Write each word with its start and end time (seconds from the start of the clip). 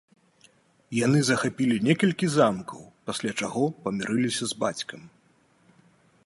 Яны 1.05 1.19
захапілі 1.27 1.77
некалькі 1.87 2.29
замкаў, 2.37 2.81
пасля 3.11 3.31
чаго 3.41 3.63
памірыліся 3.85 4.43
з 4.55 4.59
бацькам. 4.65 5.01